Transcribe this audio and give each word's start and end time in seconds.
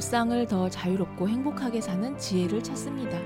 일상을 0.00 0.46
더 0.46 0.70
자유롭고 0.70 1.28
행복하게 1.28 1.82
사는 1.82 2.16
지혜를 2.16 2.62
찾습니다. 2.62 3.18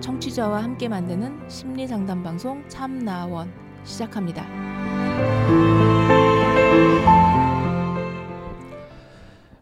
청취자와 0.00 0.62
함께 0.62 0.88
만드는 0.88 1.46
심리 1.46 1.86
상담 1.86 2.22
방송 2.22 2.66
참나원 2.70 3.52
시작합니다. 3.84 4.46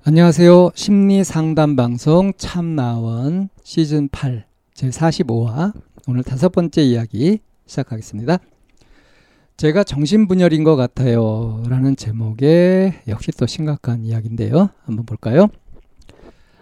안녕하세요. 0.04 0.70
심리 0.76 1.24
상담 1.24 1.74
방송 1.74 2.34
참나원 2.36 3.48
시즌 3.64 4.08
8 4.10 4.46
제 4.72 4.90
45화 4.90 5.72
오늘 6.06 6.22
다섯 6.22 6.50
번째 6.50 6.82
이야기 6.82 7.40
시작하겠습니다. 7.66 8.38
제가 9.56 9.82
정신분열인 9.82 10.62
것 10.62 10.76
같아요. 10.76 11.64
라는 11.68 11.96
제목의 11.96 13.02
역시 13.08 13.32
또 13.32 13.46
심각한 13.46 14.04
이야기인데요. 14.04 14.70
한번 14.84 15.04
볼까요? 15.04 15.48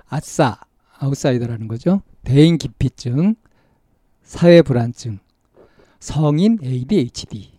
아싸, 0.08 0.58
아웃사이더라는 0.98 1.68
거죠. 1.68 2.02
대인 2.24 2.58
기피증, 2.58 3.34
사회 4.22 4.62
불안증, 4.62 5.18
성인 6.00 6.58
ADHD, 6.62 7.52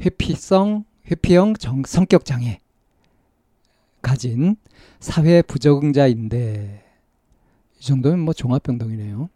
회피성, 0.00 0.84
회피형 1.10 1.54
정, 1.54 1.82
성격 1.86 2.24
장애, 2.24 2.60
가진 4.02 4.56
사회 5.00 5.42
부적응자인데, 5.42 6.84
이 7.78 7.84
정도면 7.84 8.20
뭐 8.20 8.34
종합병동이네요. 8.34 9.28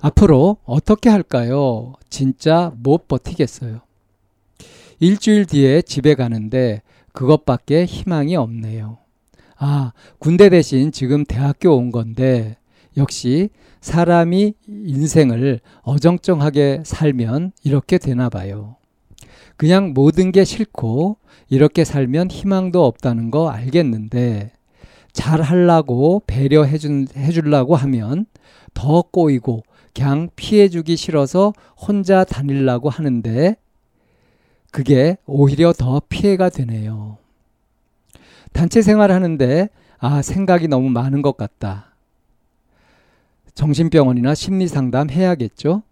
앞으로 0.00 0.58
어떻게 0.64 1.08
할까요? 1.08 1.94
진짜 2.10 2.72
못 2.76 3.08
버티겠어요. 3.08 3.80
일주일 5.00 5.46
뒤에 5.46 5.82
집에 5.82 6.14
가는데 6.14 6.82
그것밖에 7.12 7.84
희망이 7.84 8.36
없네요. 8.36 8.98
아, 9.56 9.92
군대 10.18 10.48
대신 10.48 10.92
지금 10.92 11.24
대학교 11.24 11.74
온 11.76 11.90
건데 11.92 12.56
역시 12.96 13.50
사람이 13.80 14.54
인생을 14.68 15.60
어정쩡하게 15.82 16.82
살면 16.84 17.52
이렇게 17.62 17.98
되나 17.98 18.28
봐요. 18.28 18.76
그냥 19.56 19.92
모든 19.92 20.32
게 20.32 20.44
싫고 20.44 21.18
이렇게 21.48 21.84
살면 21.84 22.30
희망도 22.30 22.84
없다는 22.84 23.30
거 23.30 23.50
알겠는데 23.50 24.52
잘 25.12 25.42
하려고 25.42 26.22
배려해 26.26 26.78
준 26.78 27.06
해주려고 27.16 27.76
하면 27.76 28.26
더 28.74 29.02
꼬이고 29.02 29.62
그냥 29.94 30.28
피해주기 30.34 30.96
싫어서 30.96 31.52
혼자 31.76 32.24
다닐라고 32.24 32.90
하는데 32.90 33.56
그게 34.72 35.16
오히려 35.24 35.72
더 35.72 36.02
피해가 36.08 36.48
되네요. 36.48 37.18
단체 38.54 38.80
생활하는데 38.82 39.68
아 39.98 40.22
생각이 40.22 40.68
너무 40.68 40.88
많은 40.88 41.20
것 41.22 41.36
같다. 41.36 41.94
정신병원이나 43.54 44.34
심리 44.34 44.66
상담 44.68 45.10
해야겠죠? 45.10 45.82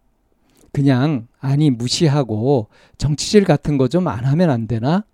그냥 0.73 1.27
아니 1.41 1.71
무시하고 1.71 2.69
정치질 2.99 3.45
같은 3.45 3.77
거 3.79 3.89
좀 3.89 4.07
안 4.09 4.25
하면 4.25 4.49
안 4.51 4.67
되나? 4.67 5.05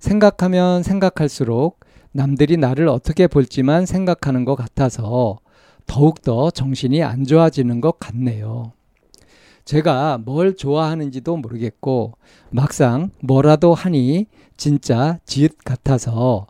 생각하면 0.00 0.82
생각할수록 0.82 1.78
남들이 2.10 2.56
나를 2.56 2.88
어떻게 2.88 3.26
볼지만 3.26 3.86
생각하는 3.86 4.44
것 4.44 4.54
같아서 4.56 5.38
더욱더 5.86 6.50
정신이 6.50 7.02
안 7.02 7.24
좋아지는 7.24 7.80
것 7.80 7.98
같네요. 7.98 8.72
제가 9.64 10.18
뭘 10.18 10.56
좋아하는지도 10.56 11.36
모르겠고 11.36 12.14
막상 12.50 13.10
뭐라도 13.20 13.74
하니 13.74 14.26
진짜 14.56 15.18
짓 15.24 15.56
같아서 15.64 16.46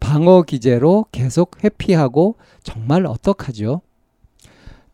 방어 0.00 0.42
기제로 0.42 1.06
계속 1.12 1.62
회피하고 1.62 2.36
정말 2.62 3.06
어떡하죠? 3.06 3.82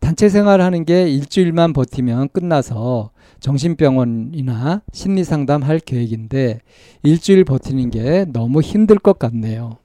단체 0.00 0.28
생활하는 0.28 0.84
게 0.84 1.08
일주일만 1.08 1.72
버티면 1.72 2.28
끝나서 2.30 3.10
정신병원이나 3.40 4.82
심리 4.92 5.24
상담 5.24 5.62
할 5.62 5.80
계획인데 5.80 6.60
일주일 7.02 7.44
버티는 7.44 7.90
게 7.90 8.24
너무 8.32 8.60
힘들 8.60 8.98
것 8.98 9.18
같네요. 9.18 9.78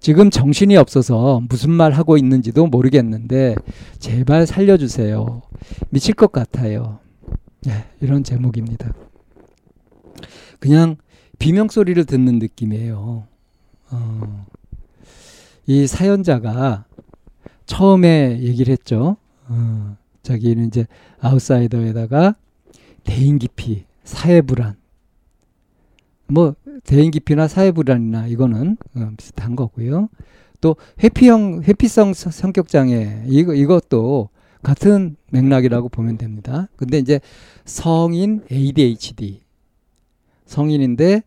지금 0.00 0.30
정신이 0.30 0.76
없어서 0.76 1.40
무슨 1.48 1.70
말 1.70 1.92
하고 1.92 2.16
있는지도 2.16 2.66
모르겠는데 2.66 3.56
제발 3.98 4.46
살려주세요. 4.46 5.42
미칠 5.90 6.14
것 6.14 6.30
같아요. 6.30 7.00
네, 7.62 7.84
이런 8.00 8.22
제목입니다. 8.22 8.92
그냥 10.60 10.96
비명 11.38 11.68
소리를 11.68 12.04
듣는 12.04 12.38
느낌이에요. 12.38 13.24
어, 13.90 14.46
이 15.66 15.86
사연자가 15.86 16.84
처음에 17.66 18.40
얘기를 18.40 18.72
했죠. 18.72 19.16
어, 19.48 19.96
자기는 20.22 20.66
이제 20.66 20.86
아웃사이더에다가 21.20 22.36
대인 23.04 23.38
기피, 23.38 23.84
사회 24.04 24.40
불안, 24.40 24.76
뭐 26.28 26.54
대인 26.84 27.10
기피나 27.10 27.48
사회 27.48 27.70
불안이나 27.70 28.26
이거는 28.26 28.76
어, 28.96 29.10
비슷한 29.16 29.56
거고요. 29.56 30.08
또 30.60 30.76
회피형 31.02 31.62
회피성 31.62 32.14
성격 32.14 32.68
장애 32.68 33.22
이거 33.26 33.54
이것도 33.54 34.28
같은 34.62 35.16
맥락이라고 35.30 35.88
보면 35.88 36.18
됩니다. 36.18 36.68
근데 36.76 36.98
이제 36.98 37.20
성인 37.64 38.42
ADHD 38.50 39.40
성인인데 40.46 41.22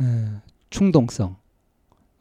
에, 0.00 0.04
충동성, 0.70 1.36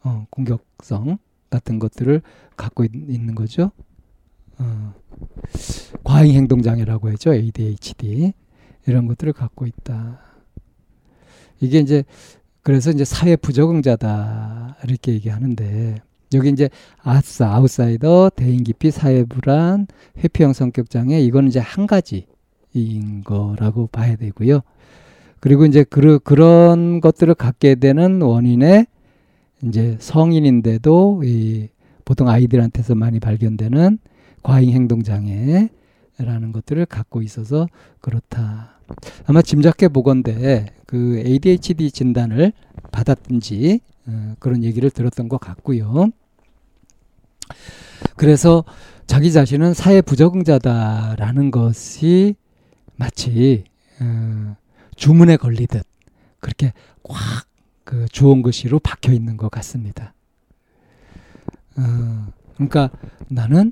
어, 0.07 0.25
공격성 0.29 1.17
같은 1.49 1.79
것들을 1.79 2.21
갖고 2.55 2.85
있, 2.85 2.91
는 2.93 3.35
거죠. 3.35 3.71
어, 4.57 4.93
과잉 6.03 6.33
행동 6.33 6.61
장애라고 6.61 7.09
하죠. 7.11 7.33
ADHD 7.33 8.33
이런 8.87 9.05
것들을 9.07 9.33
갖고 9.33 9.65
있다. 9.65 10.21
이게 11.59 11.79
이제 11.79 12.03
그래서 12.63 12.91
이제 12.91 13.03
사회 13.03 13.35
부적응자다 13.35 14.77
이렇게 14.83 15.13
얘기하는데 15.13 16.01
여기 16.33 16.49
이제 16.49 16.69
아싸 17.01 17.53
아웃사이더 17.55 18.31
대인 18.35 18.63
기피 18.63 18.91
사회 18.91 19.23
불안 19.23 19.87
회피형 20.17 20.53
성격 20.53 20.89
장애 20.89 21.19
이거는 21.19 21.49
이제 21.49 21.59
한 21.59 21.87
가지인 21.87 23.23
거라고 23.23 23.87
봐야 23.87 24.15
되고요. 24.15 24.61
그리고 25.39 25.65
이제 25.65 25.83
그 25.83 26.19
그런 26.19 27.01
것들을 27.01 27.33
갖게 27.35 27.75
되는 27.75 28.21
원인에 28.21 28.87
이제 29.63 29.97
성인인데도 29.99 31.21
이 31.23 31.69
보통 32.05 32.29
아이들한테서 32.29 32.95
많이 32.95 33.19
발견되는 33.19 33.99
과잉 34.43 34.71
행동 34.71 35.03
장애라는 35.03 36.51
것들을 36.53 36.85
갖고 36.85 37.21
있어서 37.21 37.67
그렇다. 37.99 38.79
아마 39.25 39.41
짐작해 39.41 39.89
보건데 39.89 40.67
그 40.85 41.21
ADHD 41.25 41.91
진단을 41.91 42.53
받았든지 42.91 43.81
어, 44.07 44.35
그런 44.39 44.63
얘기를 44.63 44.89
들었던 44.89 45.27
것 45.27 45.39
같고요. 45.39 46.07
그래서 48.15 48.63
자기 49.05 49.31
자신은 49.31 49.73
사회 49.73 50.01
부적응자다라는 50.01 51.51
것이 51.51 52.35
마치 52.95 53.65
어, 54.01 54.55
주문에 54.95 55.35
걸리듯 55.35 55.85
그렇게 56.39 56.73
꽉 57.03 57.46
그 57.87 58.05
주온 58.11 58.41
글씨로 58.41 58.79
박혀 58.79 59.13
있는 59.13 59.37
것 59.37 59.49
같습니다. 59.49 60.13
어, 61.77 62.27
그러니까 62.55 62.89
나는 63.29 63.71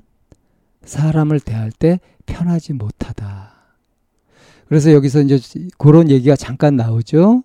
사람을 0.84 1.38
대할 1.38 1.70
때 1.70 2.00
편하지 2.24 2.72
못하다. 2.72 3.52
그래서 4.68 4.90
여기서 4.92 5.20
이제 5.20 5.38
그런 5.76 6.08
얘기가 6.08 6.34
잠깐 6.34 6.76
나오죠. 6.76 7.44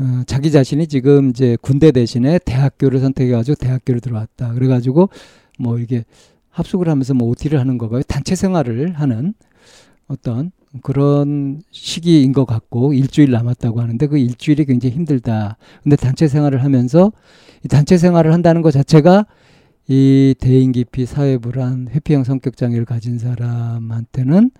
어, 0.00 0.22
자기 0.26 0.50
자신이 0.50 0.88
지금 0.88 1.30
이제 1.30 1.56
군대 1.62 1.92
대신에 1.92 2.40
대학교를 2.40 2.98
선택해가지고 2.98 3.54
대학교를 3.54 4.00
들어왔다. 4.00 4.54
그래가지고 4.54 5.10
뭐 5.60 5.78
이게 5.78 6.04
합숙을 6.50 6.88
하면서 6.88 7.14
뭐 7.14 7.28
OT를 7.28 7.60
하는 7.60 7.78
거가 7.78 8.00
단체 8.02 8.34
생활을 8.34 8.94
하는 8.94 9.32
어떤 10.08 10.50
그런 10.82 11.62
시기인 11.70 12.32
것 12.32 12.44
같고 12.44 12.92
일주일 12.92 13.30
남았다고 13.30 13.80
하는데 13.80 14.06
그 14.06 14.18
일주일이 14.18 14.64
굉장히 14.64 14.94
힘들다. 14.94 15.56
근데 15.82 15.96
단체 15.96 16.28
생활을 16.28 16.62
하면서 16.62 17.12
이 17.64 17.68
단체 17.68 17.96
생활을 17.98 18.32
한다는 18.32 18.62
것 18.62 18.70
자체가 18.70 19.26
이 19.88 20.34
대인 20.38 20.72
기피 20.72 21.06
사회 21.06 21.38
불안 21.38 21.88
회피형 21.88 22.24
성격 22.24 22.56
장애를 22.56 22.84
가진 22.84 23.18
사람한테는 23.18 24.50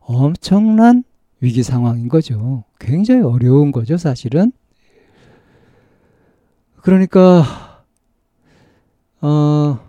엄청난 0.00 1.02
위기 1.40 1.62
상황인 1.62 2.08
거죠. 2.08 2.64
굉장히 2.78 3.22
어려운 3.22 3.72
거죠, 3.72 3.96
사실은. 3.96 4.52
그러니까, 6.82 7.82
어, 9.20 9.80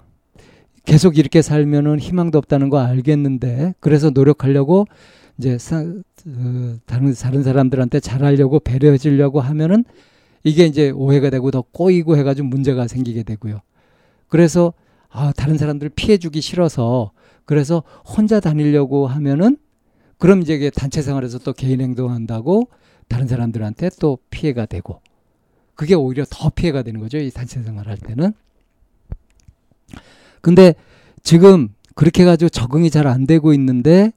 계속 0.84 1.18
이렇게 1.18 1.42
살면은 1.42 2.00
희망도 2.00 2.38
없다는 2.40 2.70
거 2.70 2.80
알겠는데, 2.80 3.76
그래서 3.80 4.10
노력하려고 4.10 4.88
이제 5.38 5.58
사, 5.58 5.80
어, 5.80 6.78
다른, 6.86 7.14
다른 7.14 7.44
사람들한테 7.44 8.00
잘하려고 8.00 8.60
배려해 8.60 8.98
주려고 8.98 9.40
하면은 9.42 9.86
이게 10.44 10.66
이제 10.66 10.90
오해가 10.90 11.30
되고 11.30 11.52
더 11.52 11.62
꼬이고 11.62 12.18
해가지고 12.18 12.48
문제가 12.48 12.88
생기게 12.88 13.24
되고요. 13.24 13.62
그래서 14.28 14.74
아, 15.10 15.32
다른 15.36 15.58
사람들 15.58 15.90
피해주기 15.90 16.42
싫어서 16.42 17.12
그래서 17.46 17.84
혼자 18.06 18.40
다니려고 18.40 19.08
하면은 19.08 19.58
그럼 20.18 20.42
이제 20.42 20.70
단체 20.72 21.02
생활에서 21.02 21.40
또 21.40 21.54
개인 21.54 21.82
행동한다고 21.82 22.70
다른 23.08 23.28
사람들한테 23.28 23.92
또 24.00 24.18
피해가 24.30 24.66
되고 24.66 25.02
그게 25.76 25.94
오히려 25.94 26.26
더 26.30 26.50
피해가 26.50 26.82
되는 26.82 27.00
거죠. 27.00 27.20
이 27.20 27.30
단체 27.30 27.62
생활 27.62 27.88
할 27.88 27.98
때는. 27.98 28.34
근데 30.42 30.74
지금 31.24 31.70
그렇게 31.96 32.24
해가지고 32.24 32.50
적응이 32.50 32.90
잘 32.90 33.08
안 33.08 33.28
되고 33.28 33.54
있는데, 33.54 34.12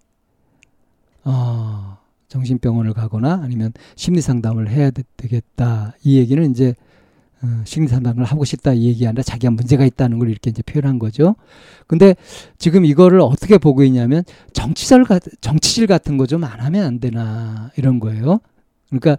어, 1.31 1.99
정신병원을 2.29 2.93
가거나 2.93 3.41
아니면 3.43 3.73
심리 3.97 4.21
상담을 4.21 4.69
해야 4.71 4.91
되 4.91 5.03
겠다. 5.17 5.95
이 6.03 6.17
얘기는 6.19 6.51
이제 6.51 6.75
어, 7.43 7.63
심리 7.65 7.89
상담을 7.89 8.25
하고 8.25 8.45
싶다 8.45 8.73
이 8.75 8.85
얘기 8.87 9.07
아니라 9.07 9.23
자기가 9.23 9.51
문제가 9.53 9.85
있다는 9.87 10.19
걸 10.19 10.29
이렇게 10.29 10.51
이제 10.51 10.63
표현한 10.63 10.99
거죠. 10.99 11.37
근데 11.87 12.15
지금 12.59 12.85
이거를 12.85 13.21
어떻게 13.21 13.57
보고 13.59 13.83
있냐면 13.85 14.25
정치질 14.53 15.05
정치질 15.41 15.87
같은 15.87 16.17
거 16.19 16.27
좀 16.27 16.45
안 16.45 16.61
하면 16.61 16.85
안 16.85 17.01
되나 17.01 17.71
이런 17.77 18.01
거예요. 18.01 18.41
그러니까 18.89 19.17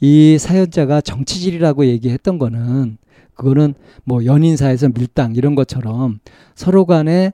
이 0.00 0.36
사연자가 0.38 1.00
정치질이라고 1.00 1.86
얘기했던 1.86 2.38
거는 2.38 2.98
그거는 3.34 3.74
뭐 4.04 4.24
연인 4.24 4.56
사이에서 4.56 4.88
밀당 4.88 5.34
이런 5.36 5.54
것처럼 5.54 6.18
서로 6.54 6.84
간에 6.86 7.32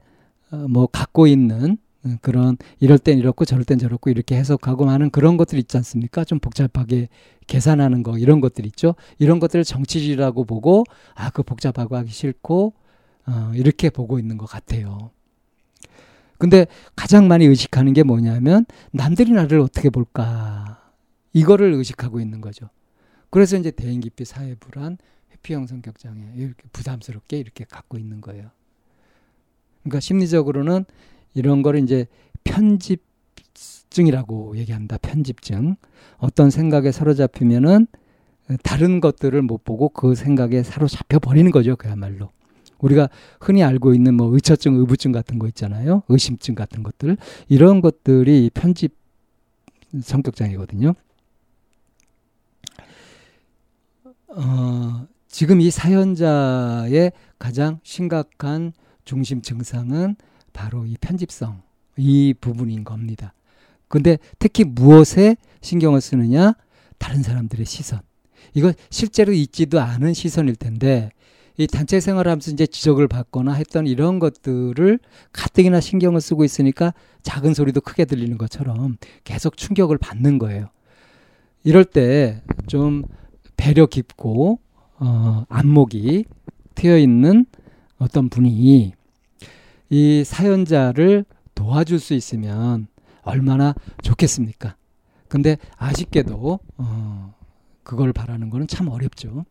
어, 0.50 0.66
뭐 0.68 0.86
갖고 0.86 1.26
있는 1.26 1.78
그런 2.20 2.56
이럴 2.80 2.98
땐 2.98 3.18
이렇고 3.18 3.44
저럴 3.44 3.64
땐 3.64 3.78
저렇고 3.78 4.10
이렇게 4.10 4.36
해석하고 4.36 4.88
하는 4.88 5.10
그런 5.10 5.36
것들 5.36 5.58
있지 5.58 5.76
않습니까? 5.76 6.24
좀 6.24 6.38
복잡하게 6.38 7.08
계산하는 7.46 8.02
거 8.02 8.18
이런 8.18 8.40
것들 8.40 8.64
있죠. 8.66 8.94
이런 9.18 9.38
것들을 9.40 9.64
정치질이라고 9.64 10.44
보고 10.44 10.84
아 11.14 11.30
그 11.30 11.42
복잡하고 11.42 11.96
하기 11.96 12.10
싫고 12.10 12.74
어, 13.26 13.52
이렇게 13.54 13.90
보고 13.90 14.18
있는 14.18 14.38
것 14.38 14.46
같아요. 14.46 15.10
근데 16.38 16.66
가장 16.96 17.28
많이 17.28 17.44
의식하는 17.44 17.92
게 17.92 18.02
뭐냐면 18.02 18.64
남들이 18.92 19.32
나를 19.32 19.60
어떻게 19.60 19.90
볼까 19.90 20.92
이거를 21.32 21.72
의식하고 21.74 22.20
있는 22.20 22.40
거죠. 22.40 22.70
그래서 23.30 23.56
이제 23.56 23.70
대인 23.70 24.00
기피 24.00 24.24
사회 24.24 24.54
불안 24.54 24.98
회피형 25.32 25.66
성격 25.66 25.98
장애 25.98 26.32
이렇게 26.36 26.62
부담스럽게 26.72 27.38
이렇게 27.38 27.64
갖고 27.64 27.98
있는 27.98 28.20
거예요. 28.20 28.50
그러니까 29.82 30.00
심리적으로는 30.00 30.84
이런 31.34 31.62
거를 31.62 31.82
이제 31.82 32.06
편집증이라고 32.44 34.56
얘기한다. 34.56 34.98
편집증. 34.98 35.74
어떤 36.18 36.50
생각에 36.50 36.92
사로잡히면은 36.92 37.86
다른 38.62 39.00
것들을 39.00 39.42
못 39.42 39.64
보고 39.64 39.90
그 39.90 40.14
생각에 40.14 40.62
사로잡혀 40.62 41.18
버리는 41.18 41.50
거죠. 41.50 41.76
그야말로. 41.76 42.30
우리가 42.78 43.08
흔히 43.40 43.62
알고 43.62 43.94
있는 43.94 44.14
뭐 44.14 44.32
의처증, 44.32 44.76
의부증 44.76 45.12
같은 45.12 45.38
거 45.38 45.46
있잖아요. 45.48 46.02
의심증 46.08 46.54
같은 46.54 46.82
것들. 46.82 47.16
이런 47.48 47.80
것들이 47.80 48.50
편집 48.54 48.96
성격장애거든요. 50.00 50.94
어, 54.28 55.06
지금 55.26 55.60
이 55.60 55.70
사연자의 55.70 57.12
가장 57.38 57.80
심각한 57.82 58.72
중심 59.04 59.42
증상은 59.42 60.16
바로 60.58 60.84
이 60.84 60.96
편집성 61.00 61.62
이 61.96 62.34
부분인 62.40 62.82
겁니다. 62.82 63.32
근데 63.86 64.18
특히 64.40 64.64
무엇에 64.64 65.36
신경을 65.60 66.00
쓰느냐? 66.00 66.54
다른 66.98 67.22
사람들의 67.22 67.64
시선. 67.64 68.00
이거 68.54 68.72
실제로 68.90 69.32
있지도 69.32 69.80
않은 69.80 70.14
시선일 70.14 70.56
텐데 70.56 71.10
이 71.58 71.68
단체 71.68 72.00
생활하면서 72.00 72.50
이제 72.50 72.66
지적을 72.66 73.06
받거나 73.06 73.52
했던 73.52 73.86
이런 73.86 74.18
것들을 74.18 74.98
가뜩이나 75.32 75.80
신경을 75.80 76.20
쓰고 76.20 76.44
있으니까 76.44 76.92
작은 77.22 77.54
소리도 77.54 77.80
크게 77.80 78.04
들리는 78.04 78.36
것처럼 78.36 78.96
계속 79.22 79.56
충격을 79.56 79.98
받는 79.98 80.38
거예요. 80.38 80.70
이럴 81.62 81.84
때 81.84 82.42
좀 82.66 83.04
배려 83.56 83.86
깊고 83.86 84.58
어, 84.98 85.44
안목이 85.48 86.24
트여 86.74 86.98
있는 86.98 87.46
어떤 87.98 88.28
분이 88.28 88.92
이 89.90 90.22
사연자를 90.24 91.24
도와줄 91.54 91.98
수 91.98 92.14
있으면 92.14 92.88
얼마나 93.22 93.74
좋겠습니까? 94.02 94.76
근데 95.28 95.56
아쉽게도 95.76 96.60
어, 96.78 97.34
그걸 97.82 98.12
바라는 98.12 98.50
거는 98.50 98.66
참 98.66 98.88
어렵죠. 98.88 99.44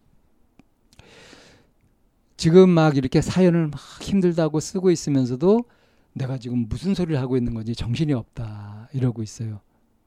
지금 2.36 2.70
막 2.70 2.98
이렇게 2.98 3.22
사연을 3.22 3.68
막 3.68 3.80
힘들다고 4.02 4.60
쓰고 4.60 4.92
있으면서도 4.92 5.66
내가 6.14 6.38
지금 6.38 6.68
무슨 6.70 6.94
소리를 6.94 7.20
하고 7.20 7.38
있는 7.38 7.54
건지 7.54 7.76
정신이 7.76 8.14
없다 8.14 8.90
이러고 8.94 9.24
있어요. 9.24 9.60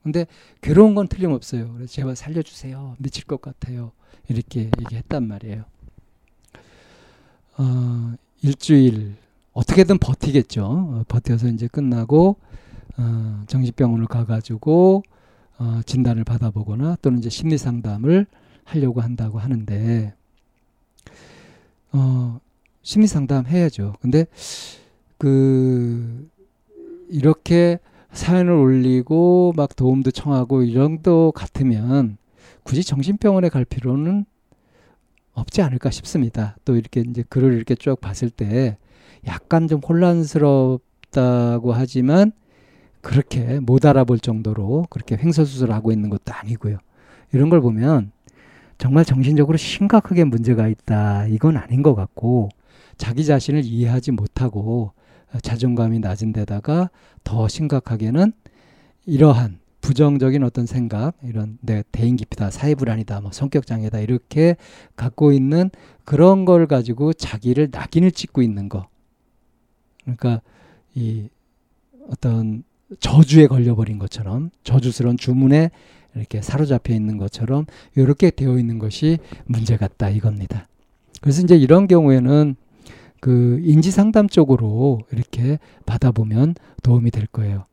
근데 0.03 0.25
괴로운 0.61 0.95
건 0.95 1.07
틀림없어요. 1.07 1.73
그래서 1.73 1.91
제발 1.91 2.15
살려주세요. 2.15 2.95
미칠 2.99 3.25
것 3.25 3.41
같아요. 3.41 3.91
이렇게 4.27 4.71
얘기했단 4.79 5.27
말이에요. 5.27 5.65
어, 7.57 8.13
일주일 8.41 9.15
어떻게든 9.53 9.97
버티겠죠. 9.97 10.63
어, 10.63 11.03
버텨서 11.07 11.47
이제 11.49 11.67
끝나고 11.67 12.37
어, 12.97 13.43
정신병원을 13.47 14.07
가가지고 14.07 15.03
어, 15.59 15.81
진단을 15.85 16.23
받아보거나 16.23 16.97
또는 17.01 17.19
이제 17.19 17.29
심리 17.29 17.57
상담을 17.57 18.25
하려고 18.63 19.01
한다고 19.01 19.39
하는데 19.39 20.13
어, 21.91 22.39
심리 22.81 23.07
상담 23.07 23.45
해야죠. 23.45 23.95
근데 24.01 24.25
그 25.17 26.29
이렇게 27.09 27.79
사연을 28.13 28.51
올리고 28.53 29.53
막 29.55 29.75
도움도 29.75 30.11
청하고 30.11 30.63
이 30.63 30.73
정도 30.73 31.31
같으면 31.33 32.17
굳이 32.63 32.83
정신병원에 32.83 33.49
갈 33.49 33.65
필요는 33.65 34.25
없지 35.33 35.61
않을까 35.61 35.91
싶습니다. 35.91 36.55
또 36.65 36.75
이렇게 36.75 37.01
이제 37.01 37.23
글을 37.27 37.53
이렇게 37.53 37.75
쭉 37.75 37.99
봤을 37.99 38.29
때 38.29 38.77
약간 39.27 39.67
좀 39.67 39.79
혼란스럽다고 39.79 41.73
하지만 41.73 42.31
그렇게 43.01 43.59
못 43.59 43.85
알아볼 43.85 44.19
정도로 44.19 44.85
그렇게 44.89 45.17
횡설수설 45.17 45.71
하고 45.71 45.91
있는 45.91 46.09
것도 46.09 46.33
아니고요. 46.33 46.77
이런 47.33 47.49
걸 47.49 47.61
보면 47.61 48.11
정말 48.77 49.05
정신적으로 49.05 49.57
심각하게 49.57 50.23
문제가 50.23 50.67
있다. 50.67 51.27
이건 51.27 51.57
아닌 51.57 51.83
것 51.83 51.95
같고 51.95 52.49
자기 52.97 53.25
자신을 53.25 53.63
이해하지 53.63 54.11
못하고 54.11 54.93
자존감이 55.41 55.99
낮은 55.99 56.33
데다가 56.33 56.89
더 57.23 57.47
심각하게는 57.47 58.33
이러한 59.05 59.59
부정적인 59.81 60.43
어떤 60.43 60.67
생각, 60.67 61.15
이런 61.23 61.57
내 61.61 61.83
대인 61.91 62.15
기피다, 62.15 62.51
사회 62.51 62.75
불안이다, 62.75 63.21
뭐 63.21 63.31
성격 63.31 63.65
장애다 63.65 63.99
이렇게 63.99 64.55
갖고 64.95 65.31
있는 65.31 65.71
그런 66.05 66.45
걸 66.45 66.67
가지고 66.67 67.13
자기를 67.13 67.69
낙인을 67.71 68.11
찍고 68.11 68.43
있는 68.43 68.69
거. 68.69 68.87
그러니까 70.03 70.41
이 70.95 71.27
어떤 72.09 72.63
저주에 72.99 73.47
걸려버린 73.47 73.99
것처럼 73.99 74.49
저주스러운 74.63 75.17
주문에 75.17 75.71
이렇게 76.15 76.41
사로잡혀 76.41 76.93
있는 76.93 77.17
것처럼 77.17 77.65
이렇게 77.95 78.31
되어 78.31 78.57
있는 78.57 78.79
것이 78.79 79.19
문제 79.45 79.77
같다 79.77 80.09
이겁니다. 80.09 80.67
그래서 81.21 81.41
이제 81.41 81.55
이런 81.55 81.87
경우에는 81.87 82.55
그 83.21 83.61
인지 83.63 83.91
상담 83.91 84.27
쪽으로 84.27 84.99
이렇게 85.11 85.59
받아보면 85.85 86.55
도움이 86.83 87.11
될 87.11 87.27
거예요. 87.27 87.65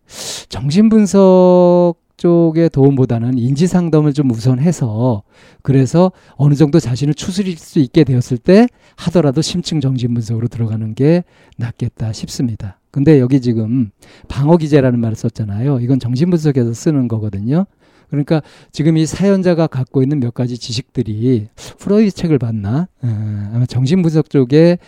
정신 0.49 0.89
분석 0.89 1.95
쪽의 2.19 2.69
도움보다는 2.71 3.39
인지 3.39 3.67
상담을 3.67 4.13
좀 4.13 4.31
우선해서 4.31 5.23
그래서 5.63 6.13
어느 6.37 6.55
정도 6.55 6.79
자신을 6.79 7.15
추스릴 7.15 7.57
수 7.57 7.79
있게 7.79 8.05
되었을 8.05 8.37
때 8.37 8.69
하더라도 8.97 9.41
심층 9.41 9.81
정신 9.81 10.13
분석으로 10.13 10.49
들어가는 10.49 10.95
게 10.95 11.25
낫겠다 11.57 12.13
싶습니다. 12.13 12.79
근데 12.91 13.21
여기 13.21 13.41
지금 13.41 13.91
방어 14.29 14.57
기제라는 14.57 15.01
말을 15.01 15.17
썼잖아요. 15.17 15.81
이건 15.81 15.99
정신 16.01 16.31
분석에서 16.31 16.75
쓰는 16.75 17.09
거거든요. 17.09 17.67
그러니까 18.11 18.43
지금 18.73 18.97
이 18.97 19.07
사연자가 19.07 19.67
갖고 19.67 20.03
있는 20.03 20.19
몇 20.19 20.35
가지 20.35 20.59
지식들이 20.59 21.49
프로이드 21.79 22.11
책을 22.11 22.39
봤나? 22.39 22.89
어, 23.03 23.51
아마 23.55 23.67
정신 23.67 24.03
분석 24.03 24.31
쪽에 24.31 24.79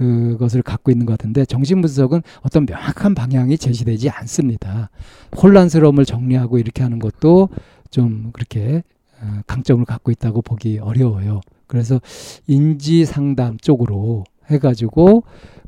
그것을 0.00 0.62
갖고 0.62 0.90
있는 0.90 1.04
것 1.04 1.18
같은데 1.18 1.44
정신분석은 1.44 2.22
어떤 2.40 2.64
명확한 2.64 3.14
방향이 3.14 3.58
제시되지 3.58 4.08
않습니다. 4.08 4.88
혼란스러움을 5.36 6.06
정리하고 6.06 6.56
이렇게 6.56 6.82
하는 6.82 6.98
것도 6.98 7.50
좀 7.90 8.30
그렇게 8.32 8.82
어, 9.20 9.40
강점을 9.46 9.84
갖고 9.84 10.10
있다고 10.10 10.40
보기 10.40 10.78
어려워요. 10.78 11.42
그래서 11.66 12.00
인지 12.46 13.04
상담 13.04 13.58
쪽으로 13.58 14.24
해가지고 14.46 15.24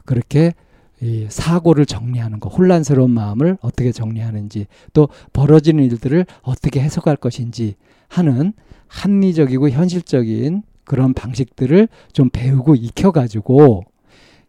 그렇게 0.07 0.55
이 1.03 1.27
사고를 1.29 1.85
정리하는 1.85 2.41
거, 2.41 2.49
혼란스러운 2.49 3.11
마음을 3.11 3.59
어떻게 3.61 3.93
정리하는지, 3.93 4.67
또 4.95 5.09
벌어지는 5.33 5.85
일들을 5.85 6.25
어떻게 6.43 6.81
해석할 6.81 7.17
것인지 7.17 7.75
하는 8.09 8.55
합리적이고 8.87 9.69
현실적인 9.71 10.63
그런 10.85 11.13
방식들을 11.13 11.89
좀 12.13 12.31
배우고 12.31 12.77
익혀가지고 12.77 13.85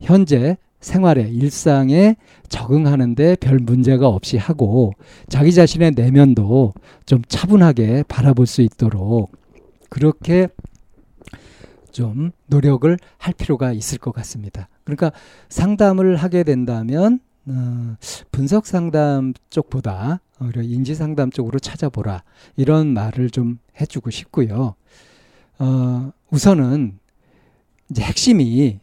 현재 0.01 0.57
생활에 0.79 1.23
일상에 1.23 2.17
적응하는데 2.50 3.38
별 3.38 3.59
문제가 3.59 4.07
없이 4.07 4.38
하고 4.38 4.93
자기 5.29 5.53
자신의 5.53 5.91
내면도 5.95 6.73
좀 7.05 7.21
차분하게 7.27 8.03
바라볼 8.07 8.45
수 8.45 8.62
있도록 8.62 9.31
그렇게 9.89 10.47
좀 11.91 12.31
노력을 12.47 12.97
할 13.17 13.33
필요가 13.33 13.71
있을 13.71 13.97
것 13.97 14.12
같습니다. 14.12 14.67
그러니까 14.83 15.12
상담을 15.50 16.17
하게 16.17 16.43
된다면 16.43 17.19
어, 17.45 17.95
분석 18.31 18.65
상담 18.65 19.33
쪽보다 19.50 20.21
오히려 20.41 20.62
인지 20.62 20.95
상담 20.95 21.29
쪽으로 21.29 21.59
찾아보라 21.59 22.23
이런 22.55 22.88
말을 22.88 23.29
좀 23.29 23.59
해주고 23.79 24.09
싶고요. 24.12 24.75
어, 25.59 26.12
우선은 26.31 27.00
이제 27.89 28.01
핵심이 28.01 28.79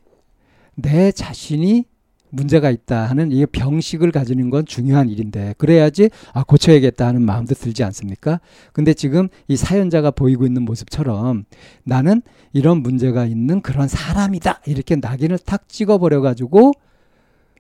내 0.75 1.13
자신이 1.13 1.85
문제가 2.31 2.71
있다 2.71 3.07
하는 3.07 3.33
이 3.33 3.45
병식을 3.45 4.13
가지는 4.13 4.51
건 4.51 4.65
중요한 4.65 5.09
일인데 5.09 5.55
그래야지 5.59 6.11
아 6.33 6.45
고쳐야겠다 6.45 7.07
하는 7.07 7.23
마음도 7.23 7.55
들지 7.55 7.83
않습니까? 7.85 8.41
근데 8.73 8.95
지금 8.95 9.29
이 9.49 9.57
사연자가 9.57 10.13
보이고 10.13 10.47
있는 10.47 10.63
모습처럼 10.63 11.45
나는 11.83 12.23
이런 12.53 12.83
문제가 12.83 13.27
있는 13.27 13.61
그런 13.61 13.89
사람이다 13.89 14.61
이렇게 14.67 14.97
낙인을 14.97 15.39
탁 15.39 15.69
찍어버려 15.69 16.21
가지고 16.21 16.73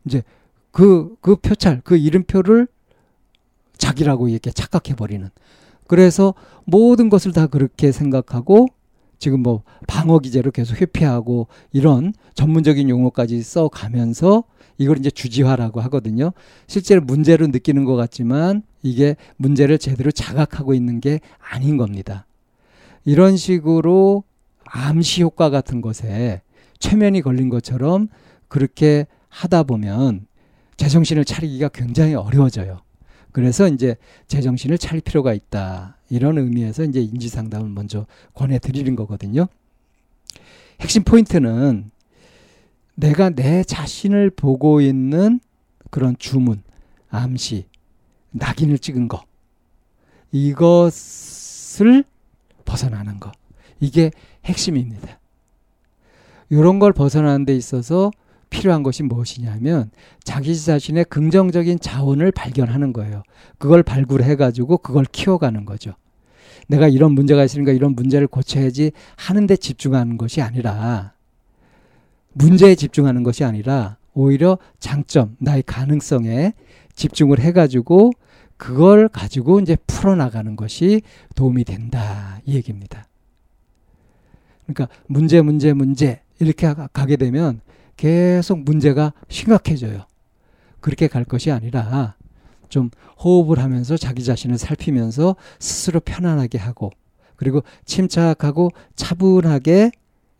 이제 0.04 0.22
그, 0.72 1.16
그 1.20 1.36
표찰, 1.36 1.80
그 1.82 1.96
이름표를 1.96 2.68
자기라고 3.76 4.28
이렇게 4.28 4.50
착각해 4.50 4.94
버리는. 4.96 5.28
그래서 5.86 6.34
모든 6.64 7.08
것을 7.08 7.32
다 7.32 7.48
그렇게 7.48 7.90
생각하고 7.90 8.68
지금 9.20 9.40
뭐 9.42 9.62
방어 9.86 10.18
기제로 10.18 10.50
계속 10.50 10.80
회피하고 10.80 11.46
이런 11.72 12.12
전문적인 12.34 12.88
용어까지 12.88 13.40
써 13.42 13.68
가면서 13.68 14.44
이걸 14.78 14.98
이제 14.98 15.10
주지화라고 15.10 15.80
하거든요. 15.82 16.32
실제로 16.66 17.02
문제로 17.02 17.46
느끼는 17.46 17.84
것 17.84 17.96
같지만 17.96 18.62
이게 18.82 19.16
문제를 19.36 19.78
제대로 19.78 20.10
자각하고 20.10 20.72
있는 20.72 21.00
게 21.00 21.20
아닌 21.38 21.76
겁니다. 21.76 22.26
이런 23.04 23.36
식으로 23.36 24.24
암시 24.64 25.22
효과 25.22 25.50
같은 25.50 25.82
것에 25.82 26.40
최면이 26.78 27.20
걸린 27.20 27.50
것처럼 27.50 28.08
그렇게 28.48 29.06
하다 29.28 29.64
보면 29.64 30.26
제정신을 30.78 31.26
차리기가 31.26 31.68
굉장히 31.68 32.14
어려워져요. 32.14 32.80
그래서 33.32 33.68
이제 33.68 33.96
제정신을 34.26 34.78
차릴 34.78 35.00
필요가 35.02 35.32
있다. 35.32 35.96
이런 36.08 36.38
의미에서 36.38 36.84
이제 36.84 37.00
인지 37.00 37.28
상담을 37.28 37.68
먼저 37.68 38.06
권해 38.34 38.58
드리는 38.58 38.96
거거든요. 38.96 39.46
핵심 40.80 41.04
포인트는 41.04 41.90
내가 42.94 43.30
내 43.30 43.62
자신을 43.62 44.30
보고 44.30 44.80
있는 44.80 45.40
그런 45.90 46.16
주문, 46.18 46.62
암시, 47.08 47.66
낙인을 48.32 48.78
찍은 48.78 49.08
거. 49.08 49.24
이것을 50.32 52.04
벗어나는 52.64 53.20
거. 53.20 53.32
이게 53.80 54.10
핵심입니다. 54.44 55.18
이런 56.50 56.78
걸 56.78 56.92
벗어나는 56.92 57.44
데 57.44 57.54
있어서 57.56 58.10
필요한 58.50 58.82
것이 58.82 59.02
무엇이냐면 59.02 59.90
자기 60.22 60.58
자신의 60.58 61.06
긍정적인 61.06 61.80
자원을 61.80 62.32
발견하는 62.32 62.92
거예요. 62.92 63.22
그걸 63.58 63.82
발굴해 63.82 64.36
가지고 64.36 64.78
그걸 64.78 65.04
키워가는 65.04 65.64
거죠. 65.64 65.94
내가 66.66 66.88
이런 66.88 67.12
문제가 67.12 67.44
있으니까 67.44 67.72
이런 67.72 67.94
문제를 67.94 68.26
고쳐야지 68.26 68.92
하는데 69.16 69.56
집중하는 69.56 70.18
것이 70.18 70.42
아니라 70.42 71.14
문제에 72.32 72.74
집중하는 72.74 73.22
것이 73.22 73.44
아니라 73.44 73.96
오히려 74.14 74.58
장점, 74.78 75.36
나의 75.38 75.62
가능성에 75.62 76.52
집중을 76.94 77.40
해 77.40 77.52
가지고 77.52 78.12
그걸 78.56 79.08
가지고 79.08 79.60
이제 79.60 79.76
풀어나가는 79.86 80.54
것이 80.54 81.02
도움이 81.34 81.64
된다. 81.64 82.40
이 82.44 82.54
얘기입니다. 82.54 83.06
그러니까 84.66 84.94
문제, 85.06 85.40
문제, 85.40 85.72
문제 85.72 86.20
이렇게 86.38 86.72
가게 86.92 87.16
되면 87.16 87.60
계속 88.00 88.60
문제가 88.60 89.12
심각해져요. 89.28 90.06
그렇게 90.80 91.06
갈 91.06 91.22
것이 91.22 91.50
아니라 91.50 92.14
좀 92.70 92.88
호흡을 93.22 93.58
하면서 93.58 93.98
자기 93.98 94.24
자신을 94.24 94.56
살피면서 94.56 95.36
스스로 95.58 96.00
편안하게 96.00 96.56
하고 96.56 96.90
그리고 97.36 97.62
침착하고 97.84 98.70
차분하게 98.96 99.90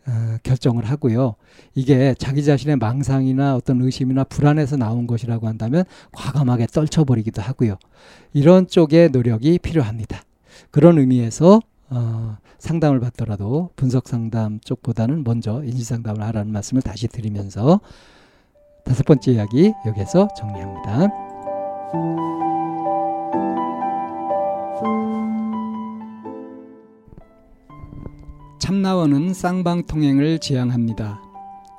어, 0.07 0.39
결정을 0.43 0.87
하고요. 0.87 1.35
이게 1.75 2.15
자기 2.19 2.43
자신의 2.43 2.77
망상이나 2.77 3.55
어떤 3.57 3.83
의심이나 3.83 4.25
불안에서 4.25 4.79
나온 4.79 5.07
것이라고 5.07 5.47
한다면 5.47 5.85
과감하게 6.13 6.69
떨쳐버리기도 6.69 7.43
하고요. 7.43 7.77
이런 8.33 8.69
쪽의 8.69 9.11
노력이 9.11 9.59
필요합니다. 9.59 10.23
그런 10.71 10.99
의미에서 10.99 11.61
어, 11.91 12.37
상담을 12.59 13.01
받더라도 13.01 13.71
분석 13.77 14.09
상담 14.09 14.61
쪽보다는 14.61 15.25
먼저 15.25 15.63
인지 15.65 15.83
상담을 15.85 16.23
하라는 16.23 16.53
말씀을 16.53 16.83
다시 16.83 17.09
드리면서 17.09 17.81
다섯 18.85 19.05
번째 19.05 19.33
이야기 19.33 19.73
여기서 19.87 20.29
정리합니다. 20.37 21.09
참나원은 28.61 29.35
쌍방통행을 29.35 30.39
지향합니다. 30.39 31.21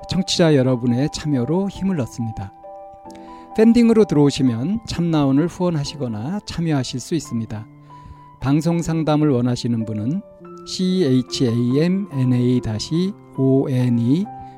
청취자 0.10 0.56
여러분의 0.56 1.10
참여로 1.14 1.70
힘을 1.70 2.02
얻습니다. 2.02 2.54
팬딩으로 3.56 4.06
들어오시면 4.06 4.82
참나원을 4.88 5.48
후원하시거나 5.48 6.42
참여하실 6.46 7.00
수 7.00 7.16
있습니다. 7.16 7.66
방송 8.42 8.82
상담을 8.82 9.30
원하시는 9.30 9.86
분은 9.86 10.22
chamna-one 10.68 12.08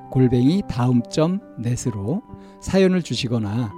골뱅이 0.09 0.63
다음 0.69 1.01
점 1.11 1.41
넷으로 1.59 2.21
사연을 2.61 3.01
주시거나 3.01 3.73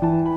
음. 0.05 0.32